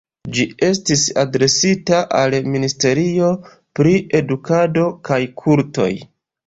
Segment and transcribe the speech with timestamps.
[0.35, 3.31] Ĝi estis adresita al la ministerio
[3.81, 5.93] pri edukado kaj kultoj.